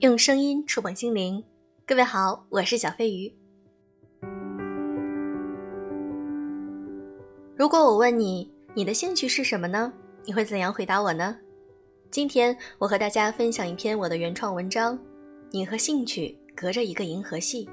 [0.00, 1.42] 用声音触碰心灵，
[1.84, 3.32] 各位好，我是小飞鱼。
[7.56, 9.92] 如果我问你，你的兴趣是什么呢？
[10.24, 11.36] 你会怎样回答我呢？
[12.12, 14.96] 今天我和大家分享一篇我的原创文章：
[15.50, 17.68] 你和兴趣隔着一个银河系。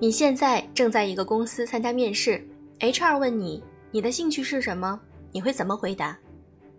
[0.00, 2.44] 你现在正在一个公司参加面试
[2.80, 5.00] ，HR 问你，你的兴趣是什么？
[5.32, 6.18] 你会怎么回答？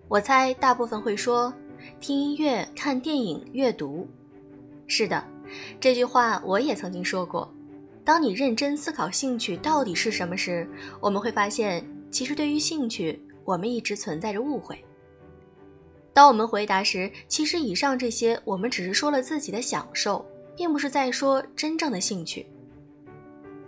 [0.08, 1.54] 我猜大部分会说
[2.00, 4.08] 听音乐、看电影、阅读。
[4.88, 5.24] 是的，
[5.80, 7.54] 这句话我也曾经说过。
[8.04, 10.68] 当你认真思考兴趣到底是什么时，
[11.00, 14.84] 我们会发现，其实对于兴趣，我们一直存在着误会。
[16.12, 20.26] 当我们回答时，其实以上这些我们只是说了自己的享受，
[20.58, 22.48] 并不是在说真正的兴趣。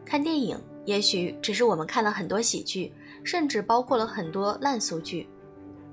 [0.03, 2.91] 看电影也许只是我们看了很多喜剧。
[3.23, 5.27] 甚至包括了很多烂俗剧，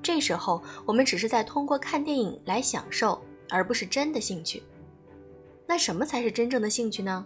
[0.02, 4.62] 这时候我们只是在通过看电影来享受，而不是真的兴趣。
[5.66, 7.24] 那什么才是真正的兴趣呢？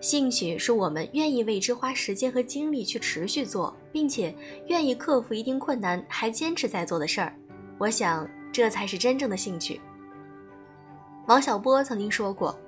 [0.00, 4.34] 兴趣是我们愿意为之花时间和精力去持续做，并且
[4.66, 7.32] 愿意克服一定困难还坚持在做的事儿。
[7.78, 9.80] 我想这才是真正的兴趣。
[11.28, 12.58] 王小波曾经说过，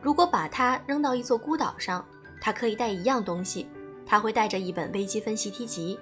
[0.00, 2.02] 如果把他扔到一座孤岛上，
[2.40, 3.68] 他可以带一样东西。
[4.08, 6.00] 他会带着一本微积分习题集。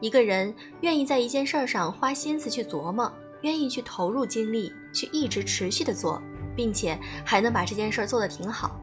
[0.00, 6.22] 一个人愿意在一件事儿上花心思去琢磨，愿意去投入精力，去一直持续的做，
[6.54, 8.78] 并且还能把这件事儿做得挺好，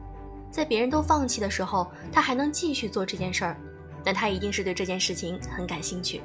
[0.50, 3.56] 在别人都放弃的时候，他还能继续做这件事儿，
[4.04, 6.20] 那他一定是对这件事情很感兴趣。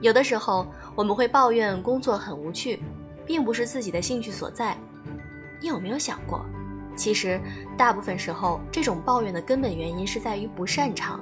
[0.00, 2.80] 有的时候我们会抱怨工作很无趣，
[3.26, 4.76] 并不是自己的兴趣所在，
[5.60, 6.44] 你有没有想过？
[6.96, 7.40] 其实，
[7.76, 11.20] 大部分时候，这种抱怨的根本原因是在于不擅长，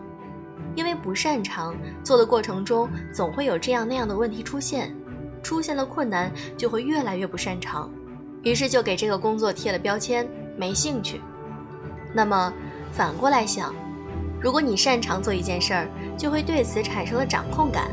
[0.74, 4.94] 因为不擅长做的过程中，总会有这样那样的问题出现，
[5.42, 7.90] 出现了困难，就会越来越不擅长，
[8.42, 11.20] 于是就给这个工作贴了标签，没兴趣。
[12.12, 12.52] 那么
[12.90, 13.72] 反过来想，
[14.40, 17.88] 如果你擅长做一件事儿，就会对此产生了掌控感，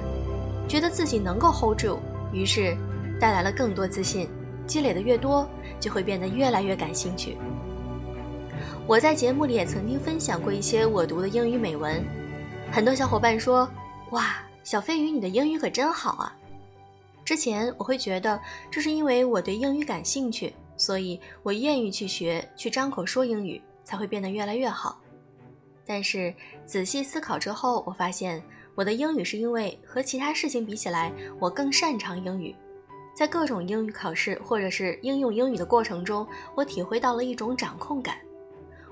[0.67, 1.99] 觉得自己能够 hold 住，
[2.31, 2.75] 于是
[3.19, 4.27] 带来了更多自信，
[4.67, 5.47] 积累的越多，
[5.79, 7.37] 就会变得越来越感兴趣。
[8.87, 12.03] 我在节目里也曾经分享过一些我读的英语美文，
[12.71, 13.69] 很多小伙伴说
[14.11, 16.35] ：“哇，小飞鱼，你的英语可真好啊！”
[17.25, 18.39] 之前我会觉得
[18.69, 24.99] 这是因为我对英语感兴趣，所以我愿意去学，去张口说英语，才会变得越来越好。
[25.87, 26.33] 但是
[26.65, 28.43] 仔细思考之后，我发现
[28.75, 32.55] 我的英语是因为和其他事情比起来，我更擅长英语，
[33.15, 38.17] 在各种英语考试或者是应用英语的过程中，我体会到了一种掌控感。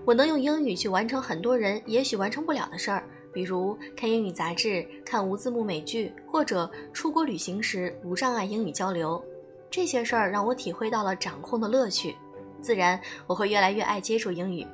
[0.05, 3.03] 我能用英语去完成很多人也许完成不了的事儿，
[3.33, 9.21] 比如看英语杂志、看无字幕美剧，或者出国旅行时无障碍英语交流。
[9.69, 12.15] 这些事儿让我体会到了掌控的乐趣，
[12.61, 12.97] 自然
[13.27, 14.65] 我会越来越爱接触英语。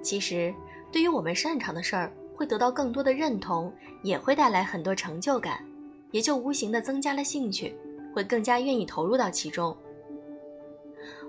[0.00, 0.54] 其实，
[0.90, 3.70] 对于我们擅长的事儿，会得到更多的认同，
[4.02, 5.62] 也会带来很多成就感，
[6.10, 7.74] 也就无形的增加了兴趣，
[8.14, 9.76] 会更加愿意投入到其中。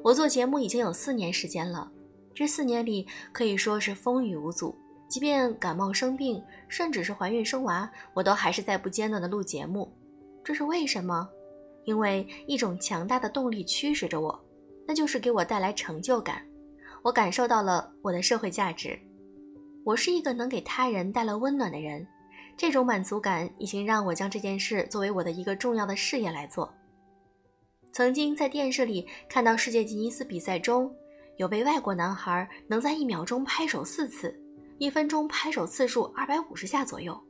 [0.03, 1.91] 我做节目已经有四年时间了。
[2.34, 4.75] 这四年里可以说是风雨无阻，
[5.07, 9.91] 即便感冒生病，甚至是怀孕生娃，我都还是在不间断的录节目。
[10.44, 11.28] 这是为什么？
[11.85, 14.40] 因为一种强大的动力驱使着我，
[14.88, 16.45] 那就是给我带来成就感。
[17.01, 19.00] 我感受到了我的社会价值，
[19.84, 22.06] 我是一个能给他人带来温暖的人。
[22.58, 26.74] 这种满足感已经让我将这件事作为我的一个重要的事业来做。
[27.92, 30.94] 曾经在电视里看到世界吉尼斯比赛中。
[31.38, 34.34] 有位外国男孩能在一秒钟拍手四次，
[34.78, 37.22] 一分钟拍手次数二百五十下左右，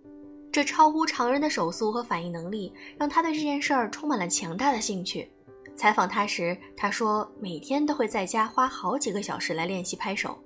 [0.52, 5.28] 这超乎常人的手速和反应能力，让他对这件事儿充满了强大的兴趣。
[5.76, 10.38] 采访他时，他说每天都会在家花好几个小时来练习拍手。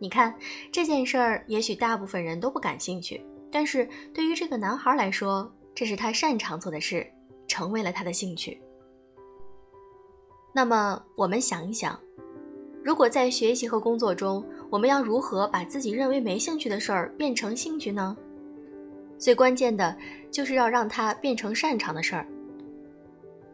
[0.00, 0.34] 你看
[0.72, 7.06] 这件事儿，也许大部分人都不感兴趣，但是对于这个男孩来说，这是他擅长做的事，
[7.46, 8.60] 成为了他的兴趣。
[10.52, 11.96] 那么我们想一想。
[12.82, 18.16] 如果在学习和工作中，我们要如何把自己认为没兴趣的事儿变成兴趣呢？
[19.18, 19.96] 最关键的
[20.32, 22.26] 就是要让它变成擅长的事儿。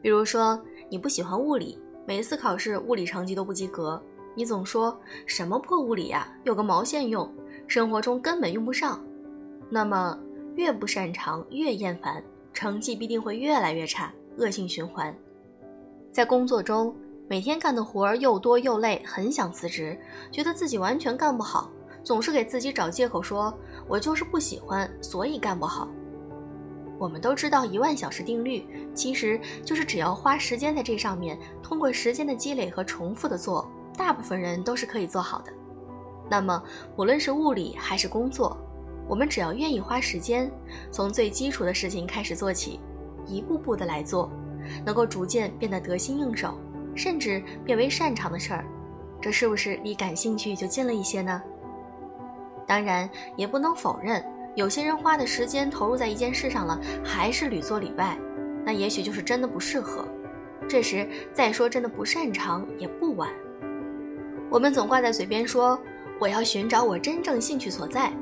[0.01, 0.59] 比如说，
[0.89, 4.03] 你不喜欢物理，每次考试物理成绩都不及格，
[4.35, 7.31] 你总说什么破物理呀，有个毛线用，
[7.67, 8.99] 生活中根本用不上。
[9.71, 10.19] 那么，
[10.57, 12.23] 越不擅长越厌烦，
[12.53, 15.15] 成绩必定会越来越差，恶性循环。
[16.13, 16.95] 在工作中。
[17.29, 19.97] 每天干的活儿又多又累，很想辞职，
[20.33, 21.71] 觉得自己完全干不好，
[22.03, 23.57] 总是给自己找借口说
[23.87, 25.89] ：“我就是不喜欢，所以干不好。”
[26.99, 35.53] 我们都知道一万小时定律，其实就是只要花时间在这上面，通过时间的积累和重复的做，大部分人都是可以做好的。
[36.29, 36.61] 那么，
[36.97, 38.57] 无论是物理还是工作，
[39.11, 40.49] 我们只要愿意花时间，
[40.93, 42.79] 从最基础的事情开始做起，
[43.27, 44.31] 一步步的来做，
[44.87, 46.57] 能够逐渐变得得心应手，
[46.95, 48.65] 甚至变为擅长的事儿，
[49.21, 51.43] 这是不是离感兴趣就近了一些呢？
[52.69, 54.25] 当然，也不能否认。
[54.55, 58.17] 有些人花的时间投入在一件事上了，还是屡做屡败，
[58.65, 60.07] 那也许就是真的不适合。
[60.69, 63.29] 这时再说真的不擅长也不晚。
[64.49, 65.77] 我们总挂在嘴边说
[66.21, 68.13] 我要寻找我真正兴趣所在，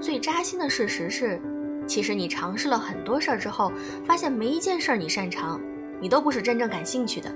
[0.00, 1.40] 最扎心的事实是，
[1.86, 3.72] 其实你尝试了很多事儿之后，
[4.04, 5.60] 发现没一件事儿你擅长，
[6.00, 7.32] 你都不是真正感兴趣的。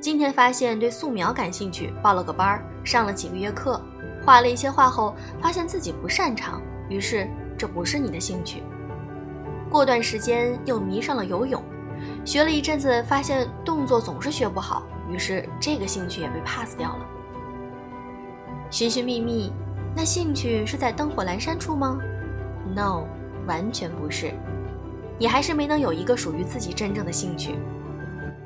[0.00, 3.80] 今天发现对素描感兴趣，报了个班儿，上了几个月课，
[4.24, 6.62] 画了一些画后，发现自己不擅长。
[6.88, 8.62] 于是，这不是你的兴趣。
[9.68, 11.62] 过段时间又迷上了游泳，
[12.24, 17.06] 学了一阵子，发现动作总是学不好，于是这个兴趣也被 pass 掉了。
[18.70, 19.52] 寻寻觅觅，
[19.94, 22.00] 那兴趣是在灯火阑珊处吗
[22.74, 23.04] ？No，
[23.46, 24.32] 完全不是。
[25.18, 27.54] 你还是没能有一个属于自己真正的兴趣。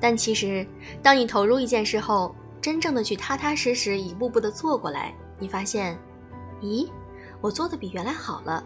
[0.01, 0.67] 但其实，
[1.03, 5.97] 当你投入一件事后，真正的去踏踏实实一步步的做过来，你发现，
[6.61, 6.89] 咦？
[7.41, 8.65] 我做的比原来好了，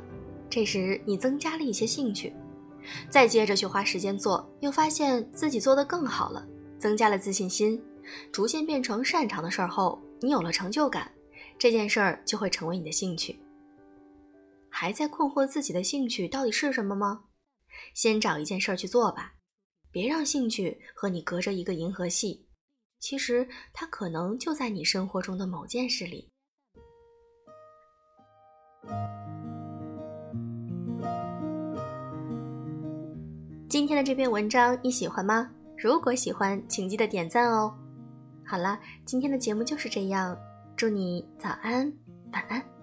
[0.49, 2.33] 这时你增加了一些兴趣，
[3.11, 6.47] 再接着去花时间做，又发现自己做的更好了，
[6.79, 7.81] 增加了自信心，
[8.33, 11.11] 逐渐变成擅长的事儿后，你有了成就感，
[11.59, 13.39] 这件事儿就会成为你的兴趣。
[14.71, 17.25] 还在困惑自己的兴趣到底是什么吗？
[17.95, 19.35] 先找一件事儿去做吧，
[19.91, 22.47] 别让兴趣和你隔着一个银河系，
[23.01, 26.31] 其实它可能就在你生活中的某件事里。
[33.69, 35.51] 今天的这篇文章你喜欢吗？
[35.77, 37.77] 如果喜欢，请记得点赞哦。
[38.45, 40.37] 好了，今天的节目就是这样，
[40.79, 41.93] 祝你早安，
[42.33, 42.78] 晚安。